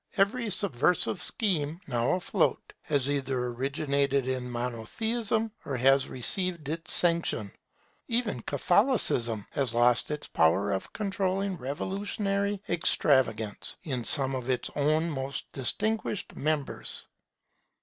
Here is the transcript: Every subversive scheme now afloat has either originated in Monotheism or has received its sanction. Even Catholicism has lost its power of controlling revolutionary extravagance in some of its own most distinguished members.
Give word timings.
Every 0.17 0.49
subversive 0.49 1.21
scheme 1.21 1.79
now 1.85 2.13
afloat 2.13 2.73
has 2.81 3.07
either 3.07 3.37
originated 3.37 4.27
in 4.27 4.49
Monotheism 4.49 5.51
or 5.63 5.77
has 5.77 6.09
received 6.09 6.67
its 6.69 6.91
sanction. 6.91 7.51
Even 8.07 8.41
Catholicism 8.41 9.45
has 9.51 9.75
lost 9.75 10.09
its 10.09 10.25
power 10.27 10.71
of 10.71 10.91
controlling 10.91 11.55
revolutionary 11.55 12.63
extravagance 12.67 13.75
in 13.83 14.03
some 14.03 14.33
of 14.33 14.49
its 14.49 14.71
own 14.75 15.11
most 15.11 15.51
distinguished 15.51 16.35
members. 16.35 17.05